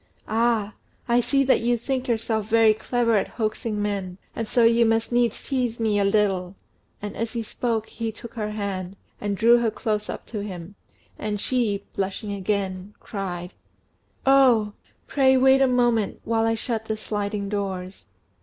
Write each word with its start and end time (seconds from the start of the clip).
"Ah! 0.27 0.73
I 1.07 1.21
see 1.21 1.43
that 1.43 1.59
you 1.61 1.77
think 1.77 2.07
yourself 2.07 2.47
very 2.49 2.73
clever 2.73 3.17
at 3.17 3.27
hoaxing 3.27 3.79
men, 3.79 4.17
and 4.35 4.47
so 4.47 4.63
you 4.63 4.83
must 4.83 5.11
needs 5.11 5.43
tease 5.43 5.79
me 5.79 5.99
a 5.99 6.03
little;" 6.03 6.55
and, 7.03 7.15
as 7.15 7.33
he 7.33 7.43
spoke, 7.43 7.85
he 7.85 8.11
took 8.11 8.33
her 8.33 8.49
hand, 8.49 8.95
and 9.21 9.37
drew 9.37 9.59
her 9.59 9.69
close 9.69 10.09
up 10.09 10.25
to 10.25 10.41
him, 10.41 10.73
and 11.19 11.39
she, 11.39 11.83
blushing 11.93 12.33
again, 12.33 12.95
cried 12.99 13.53
"Oh! 14.25 14.73
pray 15.05 15.37
wait 15.37 15.61
a 15.61 15.67
moment, 15.67 16.19
while 16.23 16.47
I 16.47 16.55
shut 16.55 16.85
the 16.85 16.97
sliding 16.97 17.47
doors." 17.47 18.05